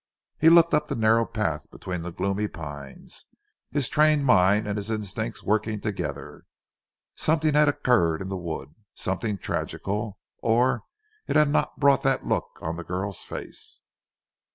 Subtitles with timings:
[0.39, 3.27] He looked up the narrow path between the gloomy pines,
[3.69, 6.45] his trained mind and his instincts working together.
[7.13, 10.85] Something had occurred in the wood, something tragical, or
[11.27, 13.83] it had not brought that look on the girl's face.